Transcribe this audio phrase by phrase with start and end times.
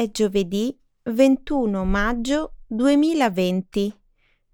[0.00, 3.94] È giovedì 21 maggio 2020.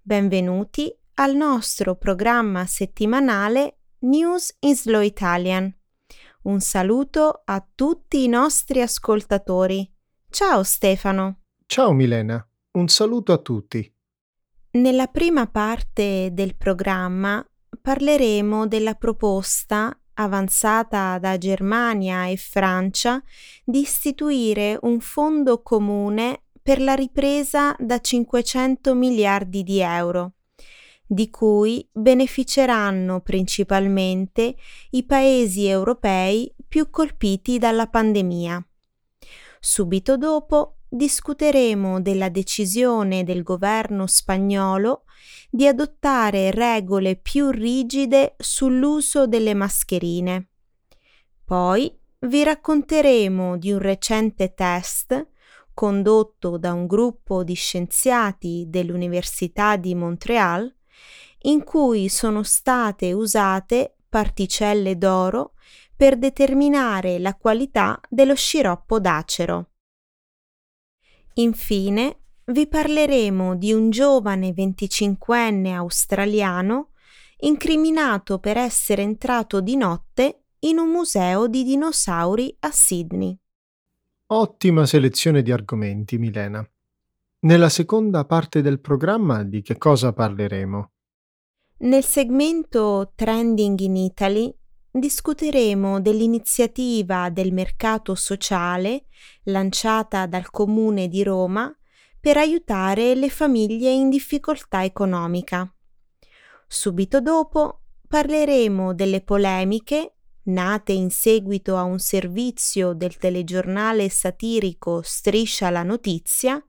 [0.01, 5.73] Benvenuti al nostro programma settimanale News in Slow Italian.
[6.41, 9.89] Un saluto a tutti i nostri ascoltatori.
[10.29, 11.43] Ciao Stefano.
[11.65, 13.89] Ciao Milena, un saluto a tutti.
[14.71, 17.41] Nella prima parte del programma
[17.81, 23.21] parleremo della proposta avanzata da Germania e Francia
[23.63, 30.33] di istituire un fondo comune per la ripresa da 500 miliardi di euro,
[31.05, 34.55] di cui beneficeranno principalmente
[34.91, 38.65] i paesi europei più colpiti dalla pandemia.
[39.59, 45.03] Subito dopo discuteremo della decisione del governo spagnolo
[45.49, 50.49] di adottare regole più rigide sull'uso delle mascherine.
[51.43, 55.27] Poi vi racconteremo di un recente test
[55.73, 60.73] condotto da un gruppo di scienziati dell'Università di Montreal
[61.41, 65.53] in cui sono state usate particelle d'oro
[65.95, 69.69] per determinare la qualità dello sciroppo d'acero.
[71.39, 76.93] Infine vi parleremo di un giovane 25enne australiano
[77.41, 83.37] incriminato per essere entrato di notte in un museo di dinosauri a Sydney.
[84.27, 86.67] Ottima selezione di argomenti, Milena.
[87.41, 90.91] Nella seconda parte del programma di che cosa parleremo?
[91.79, 94.51] Nel segmento Trending in Italy
[94.91, 99.05] discuteremo dell'iniziativa del mercato sociale
[99.43, 101.73] lanciata dal Comune di Roma
[102.19, 105.71] per aiutare le famiglie in difficoltà economica.
[106.67, 110.13] Subito dopo parleremo delle polemiche
[110.47, 116.61] nate in seguito a un servizio del telegiornale satirico Striscia la notizia,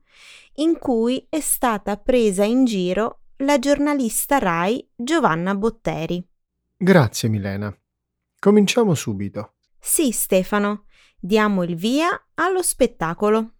[0.55, 6.25] in cui è stata presa in giro la giornalista RAI Giovanna Botteri.
[6.75, 7.78] Grazie Milena.
[8.39, 9.55] Cominciamo subito.
[9.77, 10.85] Sì, Stefano,
[11.19, 13.55] diamo il via allo spettacolo.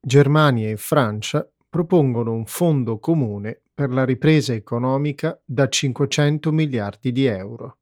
[0.00, 7.24] Germania e Francia propongono un fondo comune per la ripresa economica da 500 miliardi di
[7.24, 7.78] euro.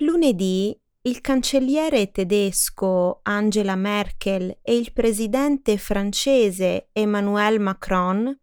[0.00, 8.38] Lunedì il cancelliere tedesco Angela Merkel e il presidente francese Emmanuel Macron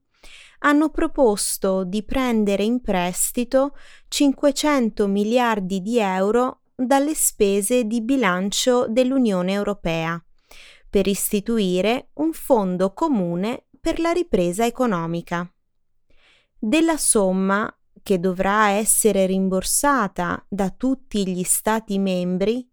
[0.66, 3.76] hanno proposto di prendere in prestito
[4.08, 10.22] 500 miliardi di euro dalle spese di bilancio dell'Unione Europea
[10.90, 15.52] per istituire un fondo comune per la ripresa economica.
[16.58, 22.70] Della somma che dovrà essere rimborsata da tutti gli Stati membri,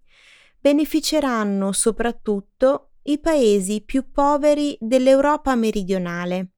[0.60, 6.50] beneficeranno soprattutto i paesi più poveri dell'Europa meridionale,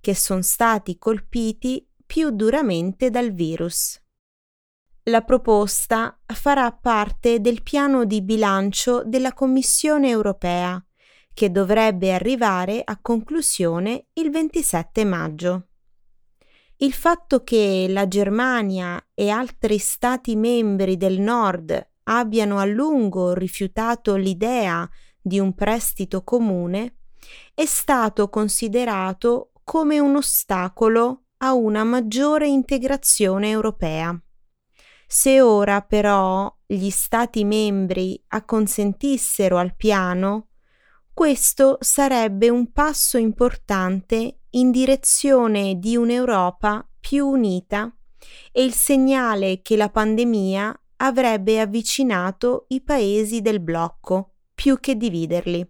[0.00, 4.00] che sono stati colpiti più duramente dal virus.
[5.04, 10.84] La proposta farà parte del piano di bilancio della Commissione europea
[11.32, 15.68] che dovrebbe arrivare a conclusione il 27 maggio.
[16.78, 24.16] Il fatto che la Germania e altri Stati membri del Nord abbiano a lungo rifiutato
[24.16, 24.88] l'idea
[25.20, 26.96] di un prestito comune
[27.54, 34.16] è stato considerato come un ostacolo a una maggiore integrazione europea.
[35.08, 40.50] Se ora però gli Stati membri acconsentissero al piano,
[41.12, 47.92] questo sarebbe un passo importante in direzione di un'Europa più unita
[48.52, 55.68] e il segnale che la pandemia avrebbe avvicinato i paesi del blocco più che dividerli.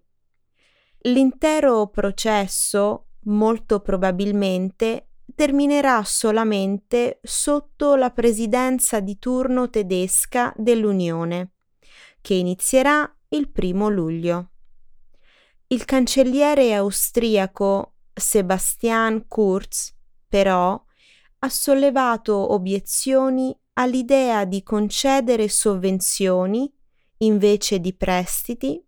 [1.07, 11.53] L'intero processo, molto probabilmente, terminerà solamente sotto la presidenza di turno tedesca dell'Unione,
[12.21, 14.51] che inizierà il primo luglio.
[15.69, 19.95] Il cancelliere austriaco Sebastian Kurz,
[20.29, 20.83] però,
[21.39, 26.72] ha sollevato obiezioni all'idea di concedere sovvenzioni
[27.19, 28.83] invece di prestiti,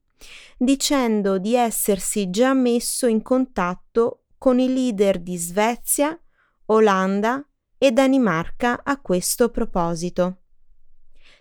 [0.57, 6.19] dicendo di essersi già messo in contatto con i leader di Svezia,
[6.67, 7.47] Olanda
[7.77, 10.43] e Danimarca a questo proposito.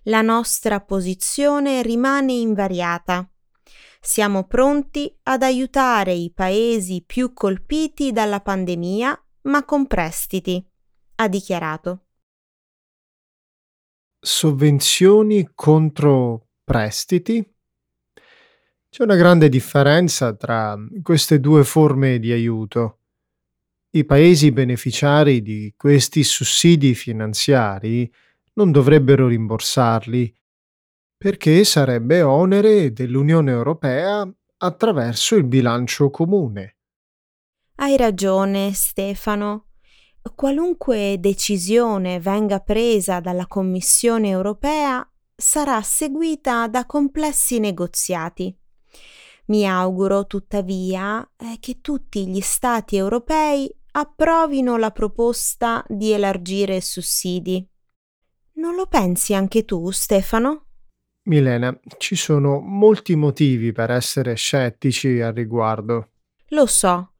[0.04, 3.30] La nostra posizione rimane invariata
[4.08, 10.66] siamo pronti ad aiutare i paesi più colpiti dalla pandemia, ma con prestiti,
[11.16, 12.06] ha dichiarato.
[14.20, 17.46] Sovvenzioni contro prestiti?
[18.98, 23.02] C'è una grande differenza tra queste due forme di aiuto.
[23.92, 28.12] I paesi beneficiari di questi sussidi finanziari
[28.54, 30.36] non dovrebbero rimborsarli
[31.16, 34.28] perché sarebbe onere dell'Unione Europea
[34.58, 36.78] attraverso il bilancio comune.
[37.76, 39.68] Hai ragione, Stefano.
[40.34, 48.58] Qualunque decisione venga presa dalla Commissione europea sarà seguita da complessi negoziati.
[49.48, 57.66] Mi auguro tuttavia eh, che tutti gli Stati europei approvino la proposta di elargire sussidi.
[58.54, 60.66] Non lo pensi anche tu, Stefano?
[61.28, 66.12] Milena, ci sono molti motivi per essere scettici al riguardo.
[66.50, 67.14] Lo so,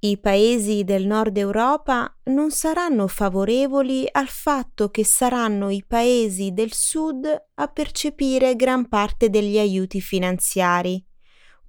[0.00, 6.72] i paesi del nord Europa non saranno favorevoli al fatto che saranno i paesi del
[6.72, 11.04] sud a percepire gran parte degli aiuti finanziari,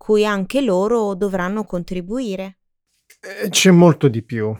[0.01, 2.57] cui anche loro dovranno contribuire.
[3.19, 4.51] Eh, c'è molto di più.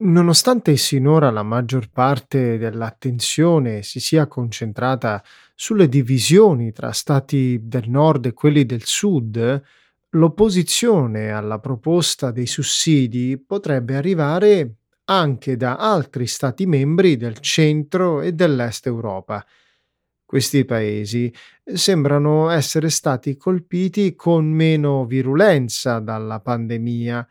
[0.00, 5.22] Nonostante sinora la maggior parte dell'attenzione si sia concentrata
[5.54, 9.62] sulle divisioni tra stati del nord e quelli del sud,
[10.12, 18.32] L'opposizione alla proposta dei sussidi potrebbe arrivare anche da altri Stati membri del centro e
[18.32, 19.44] dell'est Europa.
[20.28, 21.32] Questi paesi
[21.64, 27.26] sembrano essere stati colpiti con meno virulenza dalla pandemia,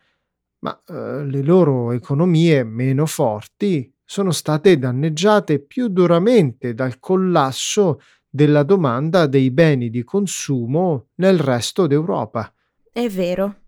[0.64, 8.64] ma eh, le loro economie meno forti sono state danneggiate più duramente dal collasso della
[8.64, 12.52] domanda dei beni di consumo nel resto d'Europa.
[12.92, 13.60] È vero.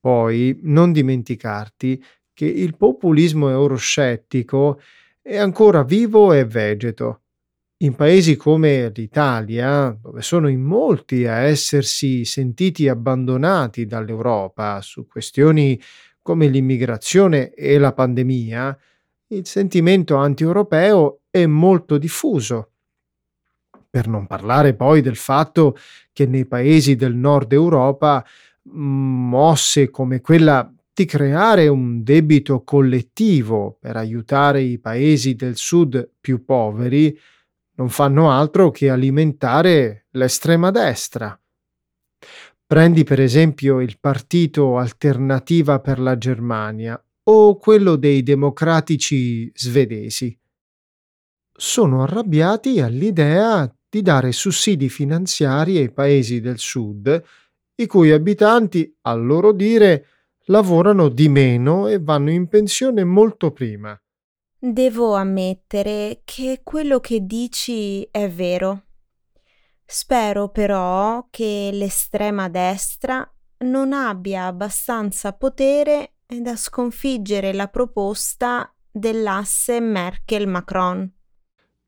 [0.00, 2.02] Poi non dimenticarti
[2.34, 4.80] che il populismo euroscettico
[5.22, 7.21] è ancora vivo e vegeto.
[7.82, 15.80] In paesi come l'Italia, dove sono in molti a essersi sentiti abbandonati dall'Europa su questioni
[16.22, 18.78] come l'immigrazione e la pandemia,
[19.30, 22.70] il sentimento anti-europeo è molto diffuso.
[23.90, 25.76] Per non parlare poi del fatto
[26.12, 28.24] che nei paesi del nord Europa
[28.70, 36.44] mosse come quella di creare un debito collettivo per aiutare i paesi del sud più
[36.44, 37.18] poveri
[37.74, 41.38] non fanno altro che alimentare l'estrema destra.
[42.66, 50.36] Prendi per esempio il partito Alternativa per la Germania o quello dei democratici svedesi.
[51.54, 57.22] Sono arrabbiati all'idea di dare sussidi finanziari ai paesi del sud
[57.74, 60.06] i cui abitanti, a loro dire,
[60.46, 64.00] lavorano di meno e vanno in pensione molto prima.
[64.64, 68.84] Devo ammettere che quello che dici è vero.
[69.84, 73.28] Spero però che l'estrema destra
[73.64, 81.12] non abbia abbastanza potere da sconfiggere la proposta dell'asse Merkel-Macron.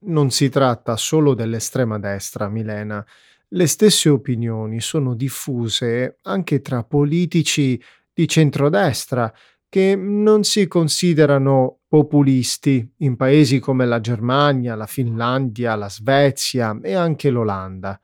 [0.07, 3.07] Non si tratta solo dell'estrema destra, Milena.
[3.51, 7.81] Le stesse opinioni sono diffuse anche tra politici
[8.13, 9.33] di centrodestra
[9.69, 16.93] che non si considerano populisti in paesi come la Germania, la Finlandia, la Svezia e
[16.93, 18.01] anche l'Olanda.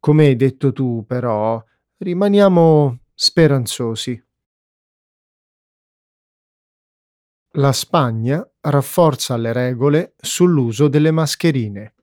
[0.00, 1.64] Come hai detto tu, però,
[1.98, 4.20] rimaniamo speranzosi.
[7.52, 11.94] La Spagna rafforza le regole sull'uso delle mascherine.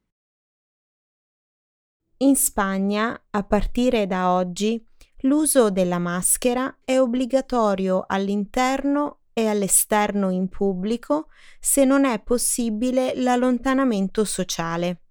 [2.20, 4.82] In Spagna, a partire da oggi,
[5.24, 11.28] l'uso della maschera è obbligatorio all'interno e all'esterno in pubblico
[11.60, 15.04] se non è possibile l'allontanamento sociale.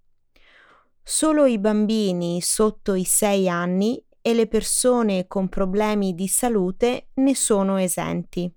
[1.01, 7.35] Solo i bambini sotto i 6 anni e le persone con problemi di salute ne
[7.35, 8.53] sono esenti.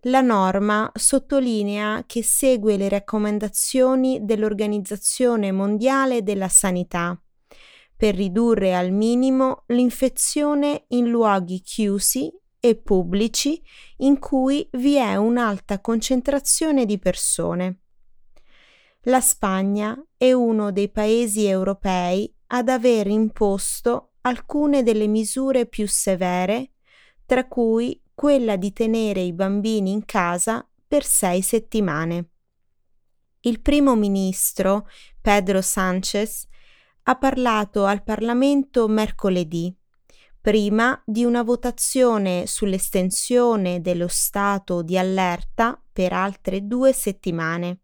[0.00, 7.18] La norma sottolinea che segue le raccomandazioni dell'Organizzazione Mondiale della Sanità
[7.96, 12.30] per ridurre al minimo l'infezione in luoghi chiusi
[12.66, 13.62] e pubblici
[13.98, 17.80] in cui vi è un'alta concentrazione di persone.
[19.02, 26.70] La Spagna è uno dei paesi europei ad aver imposto alcune delle misure più severe,
[27.26, 32.30] tra cui quella di tenere i bambini in casa per sei settimane.
[33.40, 34.88] Il primo ministro
[35.20, 36.46] Pedro Sánchez
[37.02, 39.76] ha parlato al Parlamento mercoledì,
[40.44, 47.78] prima di una votazione sull'estensione dello stato di allerta per altre due settimane.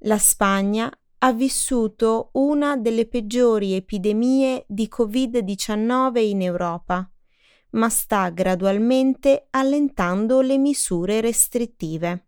[0.00, 7.10] La Spagna ha vissuto una delle peggiori epidemie di Covid-19 in Europa,
[7.70, 12.26] ma sta gradualmente allentando le misure restrittive.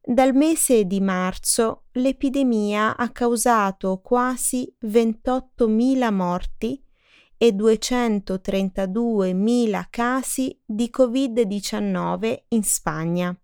[0.00, 6.82] Dal mese di marzo l'epidemia ha causato quasi 28.000 morti
[7.38, 13.36] e 232.000 casi di Covid-19 in Spagna,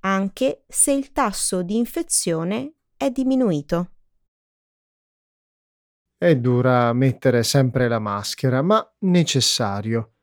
[0.00, 3.90] anche se il tasso di infezione è diminuito.
[6.16, 10.14] È dura mettere sempre la maschera, ma necessario.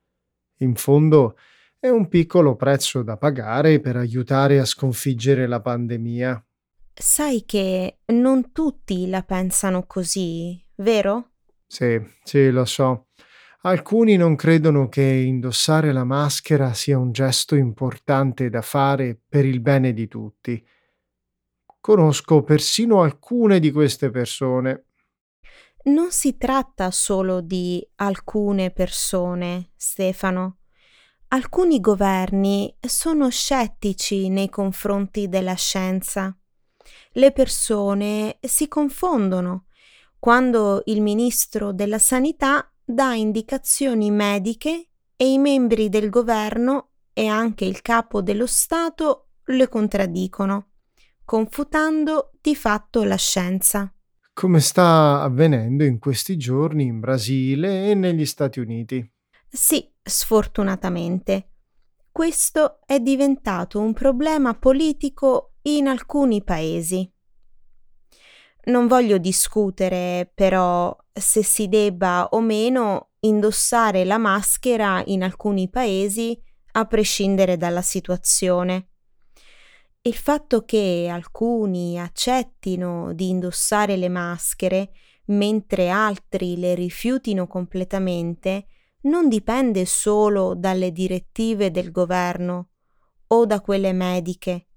[0.59, 1.37] In fondo
[1.79, 6.43] è un piccolo prezzo da pagare per aiutare a sconfiggere la pandemia.
[6.93, 11.37] Sai che non tutti la pensano così, vero?
[11.67, 13.07] Sì, sì, lo so.
[13.62, 19.59] Alcuni non credono che indossare la maschera sia un gesto importante da fare per il
[19.59, 20.65] bene di tutti.
[21.81, 24.86] Conosco persino alcune di queste persone.
[25.83, 30.59] Non si tratta solo di alcune persone, Stefano.
[31.29, 36.38] Alcuni governi sono scettici nei confronti della scienza.
[37.13, 39.66] Le persone si confondono
[40.19, 47.65] quando il ministro della Sanità dà indicazioni mediche e i membri del governo e anche
[47.65, 50.71] il capo dello Stato le contraddicono,
[51.25, 53.91] confutando di fatto la scienza.
[54.33, 59.12] Come sta avvenendo in questi giorni in Brasile e negli Stati Uniti.
[59.50, 61.53] Sì, sfortunatamente.
[62.12, 67.12] Questo è diventato un problema politico in alcuni paesi.
[68.67, 76.38] Non voglio discutere però se si debba o meno indossare la maschera in alcuni paesi
[76.74, 78.89] a prescindere dalla situazione.
[80.01, 84.91] Il fatto che alcuni accettino di indossare le maschere
[85.27, 88.67] mentre altri le rifiutino completamente
[89.01, 92.69] non dipende solo dalle direttive del governo
[93.27, 94.67] o da quelle mediche,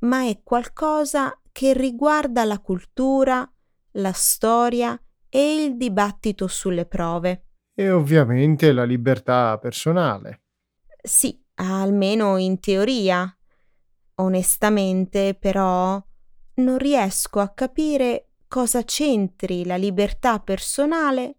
[0.00, 3.48] ma è qualcosa che riguarda la cultura,
[3.92, 7.46] la storia e il dibattito sulle prove.
[7.74, 10.42] E ovviamente la libertà personale.
[11.02, 13.34] Sì, almeno in teoria.
[14.16, 16.02] Onestamente, però,
[16.54, 21.36] non riesco a capire cosa c'entri la libertà personale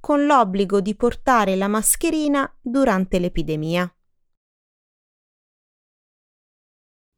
[0.00, 3.90] con l'obbligo di portare la mascherina durante l'epidemia.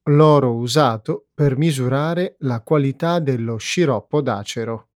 [0.09, 4.91] L'oro usato per misurare la qualità dello sciroppo d'acero.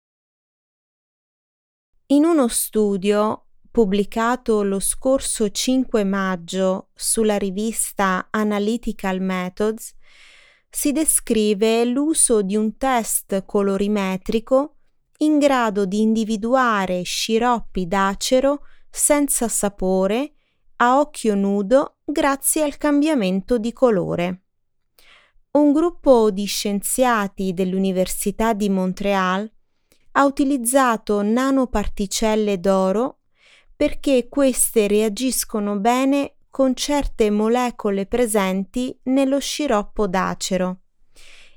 [2.07, 9.95] In uno studio pubblicato lo scorso 5 maggio sulla rivista Analytical Methods,
[10.69, 14.75] si descrive l'uso di un test colorimetrico
[15.19, 20.33] in grado di individuare sciroppi d'acero senza sapore
[20.77, 24.43] a occhio nudo grazie al cambiamento di colore
[25.53, 29.51] un gruppo di scienziati dell'Università di Montréal
[30.13, 33.17] ha utilizzato nanoparticelle d'oro
[33.75, 40.83] perché queste reagiscono bene con certe molecole presenti nello sciroppo d'acero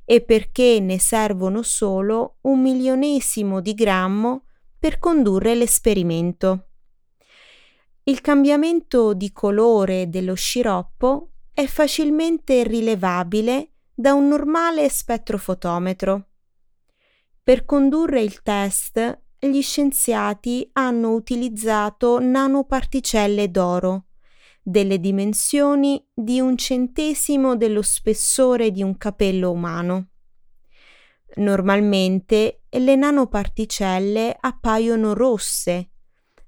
[0.05, 4.47] e perché ne servono solo un milionesimo di grammo
[4.77, 6.69] per condurre l'esperimento.
[8.05, 16.29] Il cambiamento di colore dello sciroppo è facilmente rilevabile da un normale spettrofotometro.
[17.43, 24.07] Per condurre il test, gli scienziati hanno utilizzato nanoparticelle d'oro,
[24.63, 30.09] delle dimensioni di un centesimo dello spessore di un capello umano.
[31.37, 35.91] Normalmente le nanoparticelle appaiono rosse,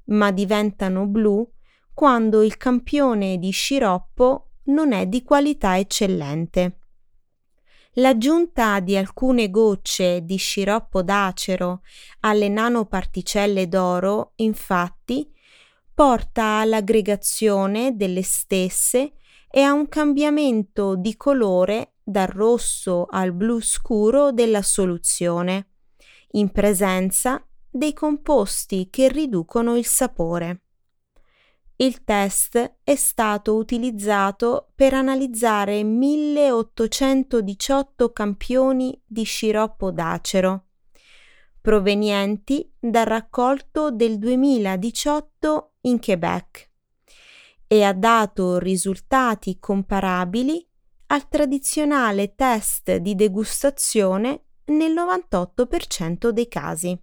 [0.06, 1.48] ma diventano blu
[1.92, 6.78] quando il campione di sciroppo non è di qualità eccellente.
[7.98, 11.80] L'aggiunta di alcune gocce di sciroppo d'acero
[12.20, 15.32] alle nanoparticelle d'oro, infatti,
[15.94, 19.14] porta all'aggregazione delle stesse
[19.50, 25.70] e a un cambiamento di colore dal rosso al blu scuro della soluzione,
[26.32, 30.65] in presenza dei composti che riducono il sapore.
[31.78, 40.68] Il test è stato utilizzato per analizzare 1818 campioni di sciroppo d'acero,
[41.60, 46.70] provenienti dal raccolto del 2018 in Quebec,
[47.66, 50.66] e ha dato risultati comparabili
[51.08, 56.98] al tradizionale test di degustazione nel 98% dei casi.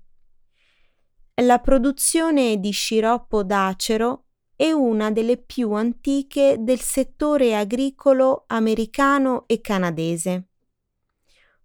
[1.44, 4.23] La produzione di sciroppo d'acero
[4.56, 10.48] è una delle più antiche del settore agricolo americano e canadese.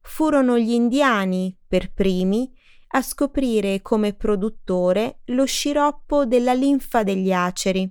[0.00, 2.50] Furono gli indiani, per primi,
[2.92, 7.90] a scoprire come produttore lo sciroppo della linfa degli aceri.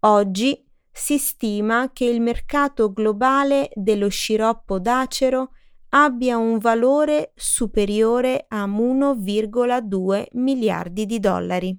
[0.00, 5.52] Oggi si stima che il mercato globale dello sciroppo d'acero
[5.90, 11.78] abbia un valore superiore a 1,2 miliardi di dollari.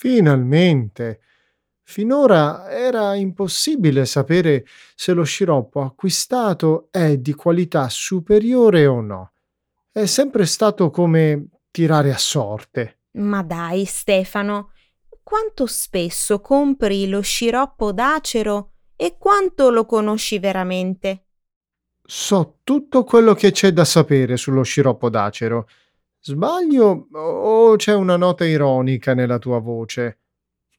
[0.00, 1.20] Finalmente!
[1.82, 4.64] Finora era impossibile sapere
[4.94, 9.32] se lo sciroppo acquistato è di qualità superiore o no.
[9.92, 13.00] È sempre stato come tirare a sorte.
[13.18, 14.70] Ma dai, Stefano,
[15.22, 21.26] quanto spesso compri lo sciroppo d'acero e quanto lo conosci veramente?
[22.02, 25.68] So tutto quello che c'è da sapere sullo sciroppo d'acero.
[26.22, 30.18] Sbaglio o c'è una nota ironica nella tua voce?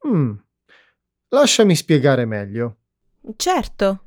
[0.07, 0.33] Hmm.
[1.29, 2.77] Lasciami spiegare meglio.
[3.35, 4.03] Certo.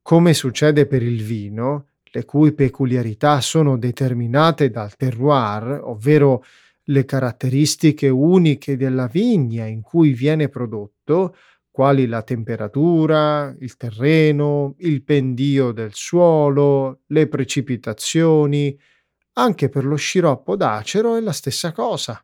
[0.00, 6.44] Come succede per il vino, le cui peculiarità sono determinate dal terroir, ovvero
[6.84, 11.34] le caratteristiche uniche della vigna in cui viene prodotto,
[11.68, 18.78] quali la temperatura, il terreno, il pendio del suolo, le precipitazioni.
[19.34, 22.22] Anche per lo sciroppo d'acero è la stessa cosa.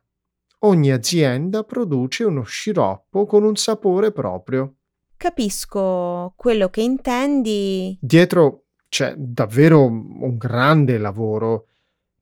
[0.59, 4.75] Ogni azienda produce uno sciroppo con un sapore proprio.
[5.17, 7.97] Capisco quello che intendi.
[7.99, 11.67] Dietro c'è davvero un grande lavoro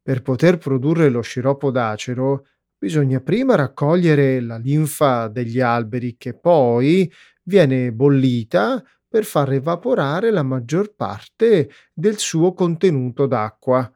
[0.01, 2.45] per poter produrre lo sciroppo d'acero
[2.79, 7.11] bisogna prima raccogliere la linfa degli alberi che poi
[7.43, 13.91] viene bollita per far evaporare la maggior parte del suo contenuto d'acqua.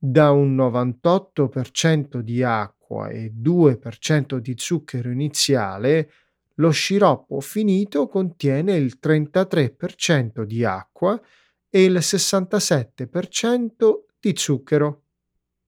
[0.00, 6.12] Da un 98% di acqua e 2% di zucchero iniziale,
[6.54, 11.20] lo sciroppo finito contiene il 33% di acqua
[11.68, 15.02] e il 67% di zucchero.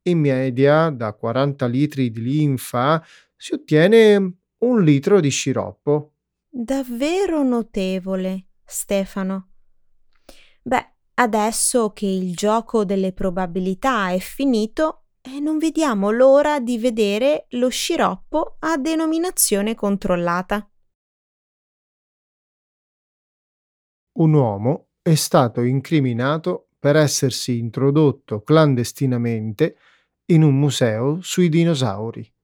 [0.03, 3.05] In media, da 40 litri di linfa
[3.37, 6.13] si ottiene un litro di sciroppo.
[6.49, 9.49] Davvero notevole, Stefano.
[10.63, 17.47] Beh, adesso che il gioco delle probabilità è finito, e non vediamo l'ora di vedere
[17.51, 20.67] lo sciroppo a denominazione controllata.
[24.13, 29.77] Un uomo è stato incriminato per essersi introdotto clandestinamente
[30.31, 32.35] in un museo sui dinosauri.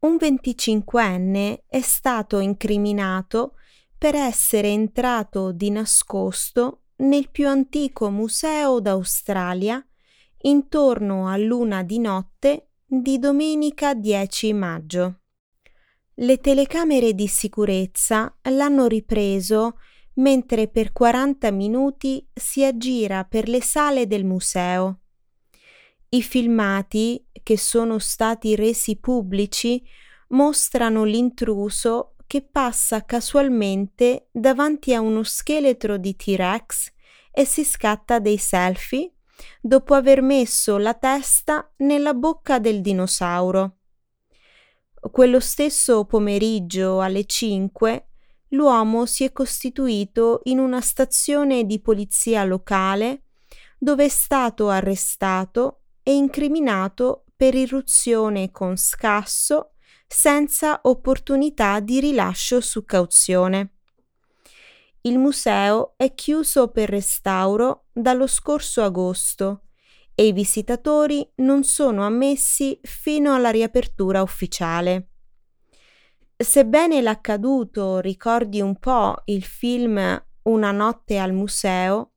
[0.00, 3.54] Un venticinquenne è stato incriminato
[3.98, 9.84] per essere entrato di nascosto nel più antico museo d'Australia
[10.42, 15.20] intorno a luna di notte di domenica 10 maggio.
[16.14, 19.78] Le telecamere di sicurezza l'hanno ripreso
[20.14, 25.00] mentre per 40 minuti si aggira per le sale del museo.
[26.08, 29.82] I filmati, che sono stati resi pubblici,
[30.28, 36.92] mostrano l'intruso che passa casualmente davanti a uno scheletro di T-Rex
[37.30, 39.12] e si scatta dei selfie
[39.60, 43.76] dopo aver messo la testa nella bocca del dinosauro.
[45.10, 48.08] Quello stesso pomeriggio alle 5
[48.50, 53.22] l'uomo si è costituito in una stazione di polizia locale
[53.78, 59.72] dove è stato arrestato e incriminato per irruzione con scasso
[60.06, 63.72] senza opportunità di rilascio su cauzione.
[65.02, 69.62] Il museo è chiuso per restauro dallo scorso agosto
[70.14, 75.10] e i visitatori non sono ammessi fino alla riapertura ufficiale.
[76.36, 82.12] Sebbene l'accaduto ricordi un po' il film Una notte al museo,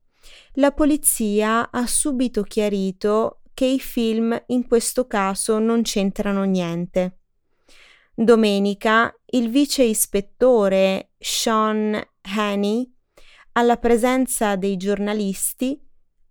[0.54, 7.19] la polizia ha subito chiarito che i film in questo caso non c'entrano niente.
[8.22, 11.98] Domenica il vice ispettore Sean
[12.36, 12.94] Haney,
[13.52, 15.82] alla presenza dei giornalisti,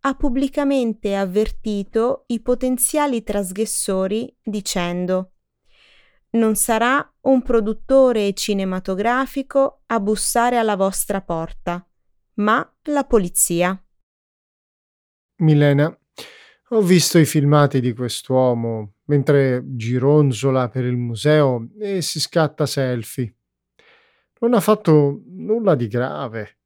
[0.02, 5.32] ha pubblicamente avvertito i potenziali trasgressori dicendo
[6.34, 11.84] non sarà un produttore cinematografico a bussare alla vostra porta,
[12.36, 13.84] ma la polizia.
[15.38, 16.00] Milena,
[16.70, 23.36] ho visto i filmati di quest'uomo mentre gironzola per il museo e si scatta selfie.
[24.40, 26.60] Non ha fatto nulla di grave.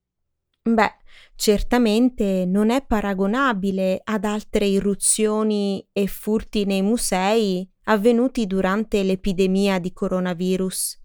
[0.61, 0.93] Beh,
[1.35, 9.91] certamente non è paragonabile ad altre irruzioni e furti nei musei avvenuti durante l'epidemia di
[9.91, 11.01] coronavirus.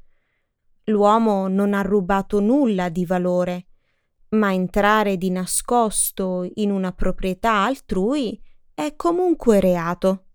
[0.84, 3.66] L'uomo non ha rubato nulla di valore,
[4.30, 8.40] ma entrare di nascosto in una proprietà altrui
[8.74, 10.27] è comunque reato.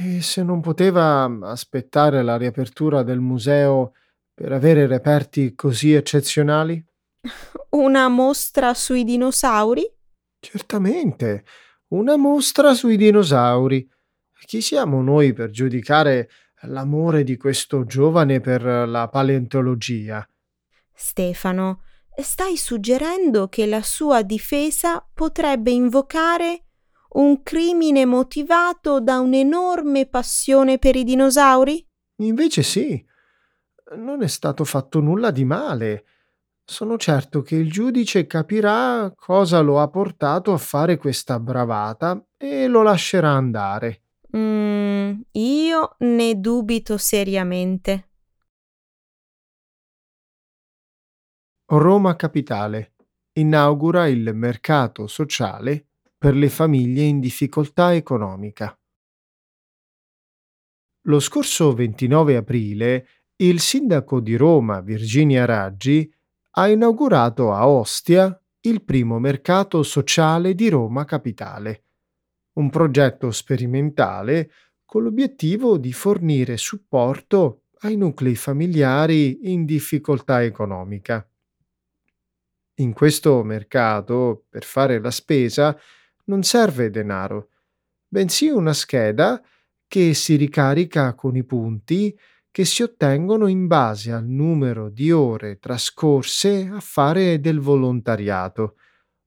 [0.00, 3.94] E se non poteva aspettare la riapertura del museo
[4.32, 6.80] per avere reperti così eccezionali?
[7.70, 9.84] Una mostra sui dinosauri?
[10.38, 11.44] Certamente,
[11.88, 13.90] una mostra sui dinosauri.
[14.46, 16.30] Chi siamo noi per giudicare
[16.62, 20.24] l'amore di questo giovane per la paleontologia?
[20.94, 21.82] Stefano,
[22.22, 26.67] stai suggerendo che la sua difesa potrebbe invocare
[27.10, 31.86] un crimine motivato da un'enorme passione per i dinosauri?
[32.16, 33.04] Invece sì,
[33.96, 36.04] non è stato fatto nulla di male.
[36.64, 42.66] Sono certo che il giudice capirà cosa lo ha portato a fare questa bravata e
[42.66, 44.02] lo lascerà andare.
[44.36, 48.08] Mm, io ne dubito seriamente.
[51.70, 52.94] Roma Capitale
[53.32, 55.87] inaugura il mercato sociale
[56.18, 58.76] per le famiglie in difficoltà economica.
[61.02, 66.12] Lo scorso 29 aprile il sindaco di Roma, Virginia Raggi,
[66.56, 71.84] ha inaugurato a Ostia il primo mercato sociale di Roma Capitale,
[72.54, 74.50] un progetto sperimentale
[74.84, 81.24] con l'obiettivo di fornire supporto ai nuclei familiari in difficoltà economica.
[82.80, 85.78] In questo mercato, per fare la spesa,
[86.28, 87.50] non serve denaro,
[88.06, 89.42] bensì una scheda
[89.86, 92.16] che si ricarica con i punti
[92.50, 98.76] che si ottengono in base al numero di ore trascorse a fare del volontariato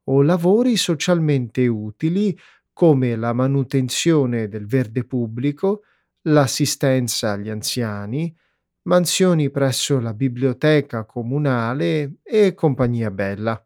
[0.06, 2.38] o lavori socialmente utili
[2.74, 5.84] come la manutenzione del verde pubblico,
[6.24, 8.36] l'assistenza agli anziani,
[8.84, 13.64] mansioni presso la biblioteca comunale e compagnia bella.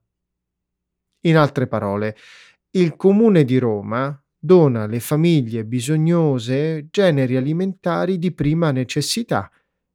[1.22, 2.16] In altre parole,
[2.76, 9.50] il Comune di Roma dona alle famiglie bisognose generi alimentari di prima necessità,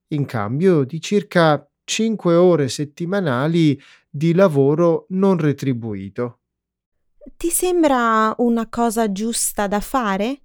[0.08, 6.38] in cambio di circa 5 ore settimanali di lavoro non retribuito.
[7.36, 10.40] Ti sembra una cosa giusta da fare?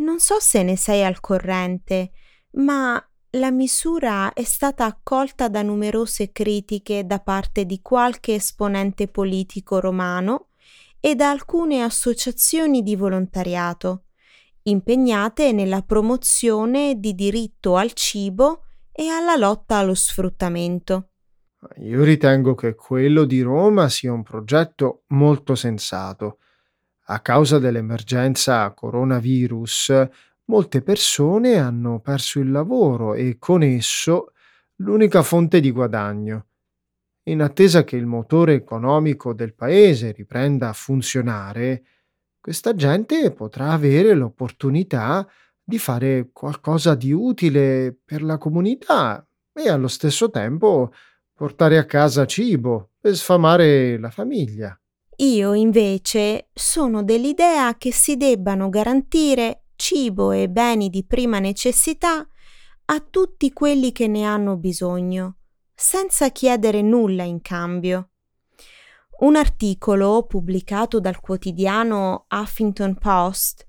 [0.00, 2.10] Non so se ne sei al corrente,
[2.54, 9.78] ma la misura è stata accolta da numerose critiche da parte di qualche esponente politico
[9.78, 10.48] romano
[11.06, 14.06] e da alcune associazioni di volontariato,
[14.62, 21.10] impegnate nella promozione di diritto al cibo e alla lotta allo sfruttamento.
[21.76, 26.38] Io ritengo che quello di Roma sia un progetto molto sensato.
[27.04, 30.08] A causa dell'emergenza coronavirus,
[30.46, 34.32] molte persone hanno perso il lavoro e con esso
[34.78, 36.46] l'unica fonte di guadagno
[37.28, 41.82] in attesa che il motore economico del paese riprenda a funzionare,
[42.40, 45.26] questa gente potrà avere l'opportunità
[45.62, 50.92] di fare qualcosa di utile per la comunità e allo stesso tempo
[51.32, 54.78] portare a casa cibo per sfamare la famiglia.
[55.16, 62.24] Io invece sono dell'idea che si debbano garantire cibo e beni di prima necessità
[62.88, 65.38] a tutti quelli che ne hanno bisogno
[65.76, 68.12] senza chiedere nulla in cambio.
[69.18, 73.66] Un articolo pubblicato dal quotidiano Huffington Post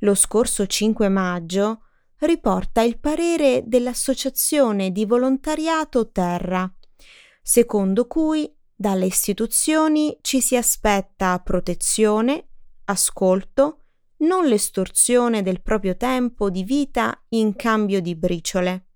[0.00, 1.82] lo scorso 5 maggio
[2.18, 6.72] riporta il parere dell'Associazione di Volontariato Terra,
[7.42, 12.48] secondo cui dalle istituzioni ci si aspetta protezione,
[12.84, 13.84] ascolto,
[14.18, 18.87] non l'estorsione del proprio tempo di vita in cambio di briciole.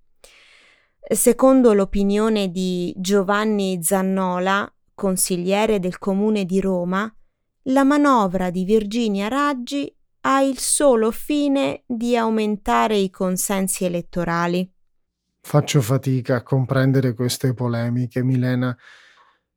[1.04, 7.12] Secondo l'opinione di Giovanni Zannola, consigliere del comune di Roma,
[7.66, 14.70] la manovra di Virginia Raggi ha il solo fine di aumentare i consensi elettorali.
[15.40, 18.74] Faccio fatica a comprendere queste polemiche, Milena.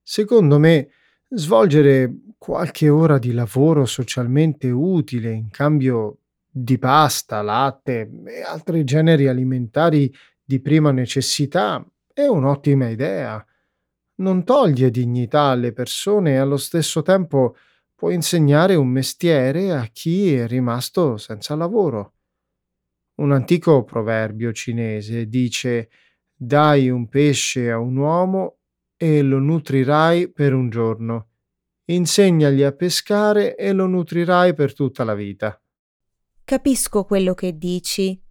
[0.02, 0.90] Secondo me,
[1.30, 6.18] svolgere qualche ora di lavoro socialmente utile in cambio
[6.50, 10.12] di pasta, latte e altri generi alimentari
[10.46, 13.44] di prima necessità è un'ottima idea.
[14.18, 17.58] Non toglie dignità alle persone e allo stesso tempo
[17.96, 22.14] può insegnare un mestiere a chi è rimasto senza lavoro.
[23.16, 25.90] Un antico proverbio cinese dice
[26.34, 28.58] dai un pesce a un uomo
[28.98, 31.30] e lo nutrirai per un giorno,
[31.86, 35.60] insegnagli a pescare e lo nutrirai per tutta la vita.
[36.44, 38.22] Capisco quello che dici.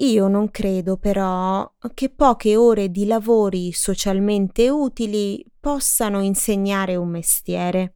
[0.00, 7.94] Io non credo però che poche ore di lavori socialmente utili possano insegnare un mestiere.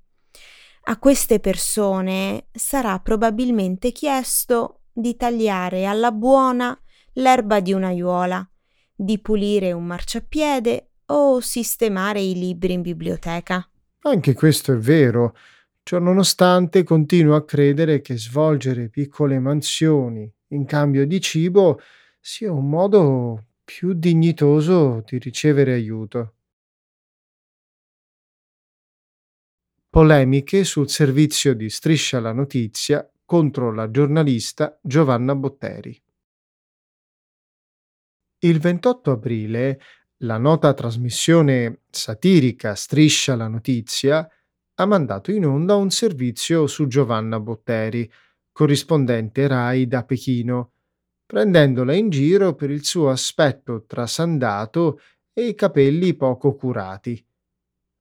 [0.85, 6.77] A queste persone sarà probabilmente chiesto di tagliare alla buona
[7.15, 8.51] l'erba di un'aiuola,
[8.93, 13.65] di pulire un marciapiede o sistemare i libri in biblioteca.
[14.01, 15.37] Anche questo è vero.
[15.85, 21.81] Ciononostante continuo a credere che svolgere piccole mansioni in cambio di cibo
[22.21, 26.35] sia un modo più dignitoso di ricevere aiuto.
[29.89, 36.01] Polemiche sul servizio di Striscia la Notizia contro la giornalista Giovanna Botteri.
[38.39, 39.81] Il 28 aprile
[40.23, 44.29] la nota trasmissione satirica Striscia la Notizia
[44.75, 48.11] ha mandato in onda un servizio su Giovanna Botteri,
[48.53, 50.73] corrispondente RAI da Pechino,
[51.27, 55.01] prendendola in giro per il suo aspetto trasandato
[55.33, 57.25] e i capelli poco curati.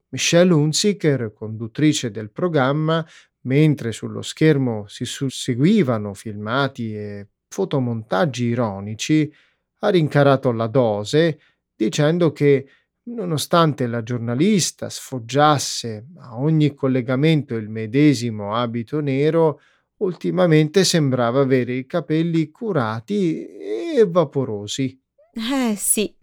[0.09, 3.05] Michelle Hunziker, conduttrice del programma,
[3.43, 9.33] mentre sullo schermo si susseguivano filmati e fotomontaggi ironici,
[9.79, 11.39] ha rincarato la dose
[11.73, 12.67] dicendo che
[13.03, 19.61] nonostante la giornalista sfoggiasse a ogni collegamento il medesimo abito nero,
[20.01, 24.99] ultimamente sembrava avere i capelli curati e vaporosi.
[25.33, 26.13] Eh sì,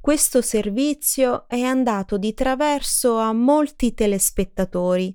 [0.00, 5.14] questo servizio è andato di traverso a molti telespettatori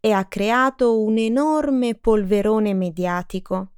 [0.00, 3.72] e ha creato un enorme polverone mediatico.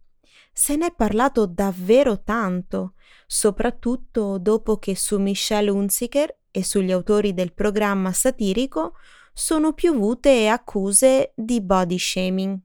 [0.52, 2.94] Se n'è parlato davvero tanto,
[3.26, 8.94] soprattutto dopo che su Michelle Hunziker e sugli autori del programma satirico
[9.32, 12.60] sono piovute accuse di body shaming.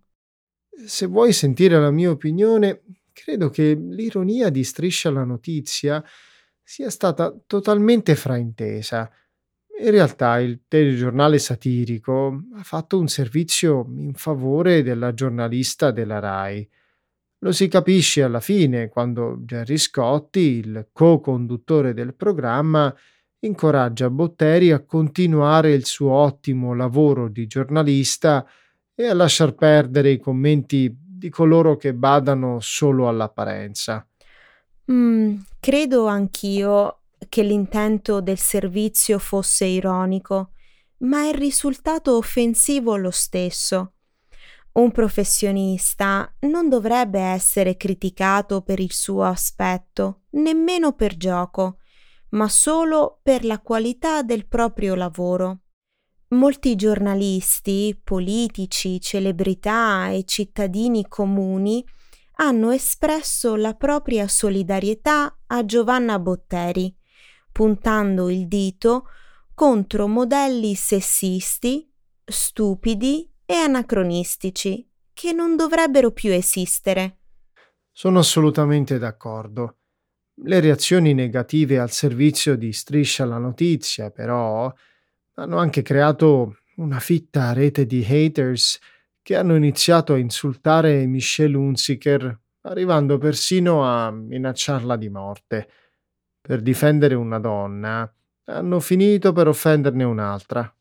[0.86, 6.04] Se vuoi sentire la mia opinione, credo che l'ironia di Striscia la notizia
[6.62, 9.10] sia stata totalmente fraintesa.
[9.80, 16.70] In realtà il telegiornale satirico ha fatto un servizio in favore della giornalista della RAI.
[17.40, 22.96] Lo si capisce alla fine quando Gerry Scotti, il co-conduttore del programma,
[23.40, 28.46] incoraggia Botteri a continuare il suo ottimo lavoro di giornalista
[29.00, 34.04] e a lasciar perdere i commenti di coloro che badano solo all'apparenza.
[34.92, 40.54] Mm, credo anch'io che l'intento del servizio fosse ironico,
[41.00, 43.94] ma il risultato offensivo lo stesso.
[44.74, 51.78] Un professionista non dovrebbe essere criticato per il suo aspetto, nemmeno per gioco,
[52.30, 55.60] ma solo per la qualità del proprio lavoro.
[56.30, 61.86] Molti giornalisti, politici, celebrità e cittadini comuni
[62.40, 66.94] hanno espresso la propria solidarietà a Giovanna Botteri,
[67.50, 69.06] puntando il dito
[69.54, 71.90] contro modelli sessisti,
[72.26, 77.20] stupidi e anacronistici che non dovrebbero più esistere.
[77.90, 79.78] Sono assolutamente d'accordo.
[80.44, 84.72] Le reazioni negative al servizio di Striscia la notizia, però,
[85.40, 88.80] hanno anche creato una fitta rete di haters
[89.22, 95.70] che hanno iniziato a insultare Michelle Hunziker, arrivando persino a minacciarla di morte.
[96.42, 98.12] Per difendere una donna,
[98.46, 100.74] hanno finito per offenderne un'altra.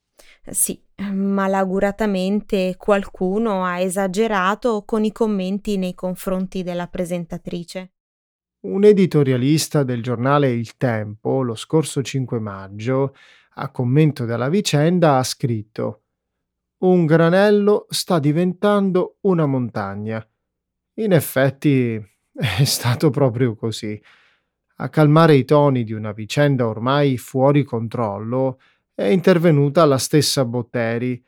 [0.49, 0.81] Sì,
[1.12, 7.90] malauguratamente qualcuno ha esagerato con i commenti nei confronti della presentatrice.
[8.61, 13.14] Un editorialista del giornale Il Tempo, lo scorso 5 maggio,
[13.59, 16.03] a commento della vicenda, ha scritto
[16.79, 20.27] un granello sta diventando una montagna.
[20.99, 21.95] In effetti
[22.33, 24.01] è stato proprio così.
[24.79, 28.61] A calmare i toni di una vicenda ormai fuori controllo
[28.95, 31.23] è intervenuta la stessa Botteri,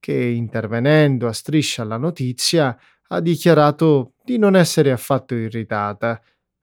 [0.00, 2.76] che intervenendo a striscia alla notizia
[3.08, 6.20] ha dichiarato di non essere affatto irritata.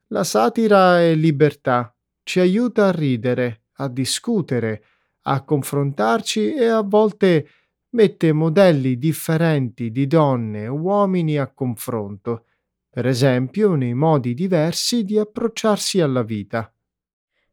[0.08, 4.84] La satira è libertà, ci aiuta a ridere, a discutere,
[5.30, 7.48] a confrontarci e a volte
[7.90, 12.46] mette modelli differenti di donne e uomini a confronto,
[12.90, 16.72] per esempio nei modi diversi di approcciarsi alla vita.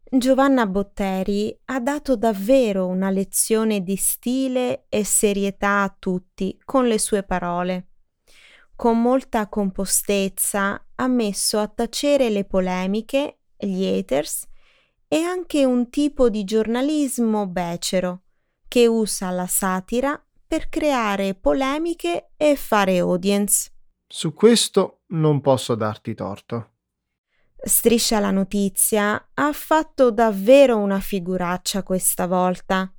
[0.09, 7.01] Giovanna Botteri ha dato davvero una lezione di stile e serietà a tutti con le
[7.01, 7.89] sue parole.
[8.77, 14.47] Con molta compostezza ha messo a tacere le polemiche, gli haters
[15.15, 18.23] e anche un tipo di giornalismo becero
[18.67, 23.71] che usa la satira per creare polemiche e fare audience.
[24.09, 26.73] Su questo non posso darti torto.
[27.63, 32.93] Striscia la notizia ha fatto davvero una figuraccia questa volta.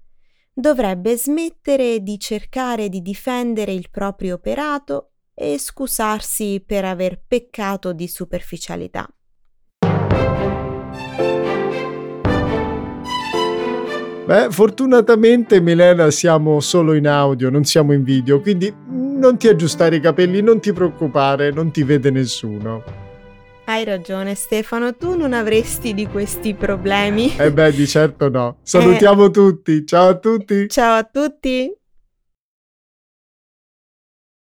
[0.54, 8.08] Dovrebbe smettere di cercare di difendere il proprio operato e scusarsi per aver peccato di
[8.08, 9.06] superficialità.
[14.26, 19.98] Beh, fortunatamente Milena siamo solo in audio, non siamo in video, quindi non ti aggiustare
[19.98, 22.84] i capelli, non ti preoccupare, non ti vede nessuno.
[23.66, 27.36] Hai ragione Stefano, tu non avresti di questi problemi.
[27.38, 28.58] Eh beh, di certo no.
[28.64, 29.32] Salutiamo eh...
[29.32, 30.70] tutti, ciao a tutti.
[30.70, 31.72] Ciao a tutti.